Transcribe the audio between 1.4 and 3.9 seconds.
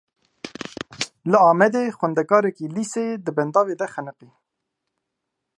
Amedê xwendekarekî lîseyê di bendavê de